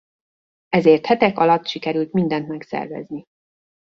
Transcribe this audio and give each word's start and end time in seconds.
Ezért 0.69 1.05
hetek 1.05 1.37
alatt 1.37 1.67
sikerült 1.67 2.11
mindent 2.11 2.47
megszervezni. 2.47 3.23